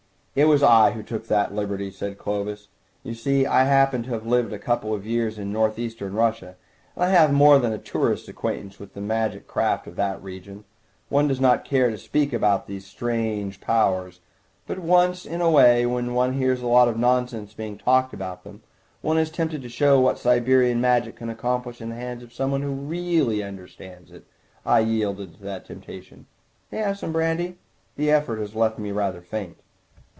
"It 0.33 0.45
was 0.45 0.63
I 0.63 0.91
who 0.91 1.03
took 1.03 1.27
that 1.27 1.53
liberty," 1.53 1.91
said 1.91 2.17
Clovis; 2.17 2.69
"you 3.03 3.13
see, 3.13 3.45
I 3.45 3.65
happen 3.65 4.01
to 4.03 4.11
have 4.13 4.25
lived 4.25 4.51
for 4.51 4.55
a 4.55 4.59
couple 4.59 4.93
of 4.93 5.05
years 5.05 5.37
in 5.37 5.51
North 5.51 5.77
Eastern 5.77 6.13
Russia, 6.13 6.55
and 6.95 7.03
I 7.03 7.09
have 7.09 7.33
more 7.33 7.59
than 7.59 7.73
a 7.73 7.77
tourist's 7.77 8.29
acquaintance 8.29 8.79
with 8.79 8.93
the 8.93 9.01
magic 9.01 9.45
craft 9.45 9.87
of 9.87 9.97
that 9.97 10.23
region. 10.23 10.63
One 11.09 11.27
does 11.27 11.41
not 11.41 11.65
care 11.65 11.89
to 11.89 11.97
speak 11.97 12.31
about 12.31 12.65
these 12.65 12.85
strange 12.87 13.59
powers, 13.59 14.21
but 14.65 14.79
once 14.79 15.25
in 15.25 15.41
a 15.41 15.51
way, 15.51 15.85
when 15.85 16.13
one 16.13 16.31
hears 16.31 16.61
a 16.61 16.67
lot 16.67 16.87
of 16.87 16.97
nonsense 16.97 17.53
being 17.53 17.77
talked 17.77 18.13
about 18.13 18.45
them, 18.45 18.61
one 19.01 19.17
is 19.17 19.31
tempted 19.31 19.61
to 19.61 19.67
show 19.67 19.99
what 19.99 20.17
Siberian 20.17 20.79
magic 20.79 21.17
can 21.17 21.29
accomplish 21.29 21.81
in 21.81 21.89
the 21.89 21.95
hands 21.95 22.23
of 22.23 22.31
someone 22.31 22.61
who 22.61 22.71
really 22.71 23.43
understands 23.43 24.11
it. 24.11 24.23
I 24.65 24.79
yielded 24.79 25.33
to 25.33 25.43
that 25.43 25.65
temptation. 25.65 26.25
May 26.71 26.85
I 26.85 26.87
have 26.87 26.99
some 26.99 27.11
brandy? 27.11 27.57
the 27.97 28.09
effort 28.09 28.39
has 28.39 28.55
left 28.55 28.79
me 28.79 28.93
rather 28.93 29.19
faint." 29.21 29.57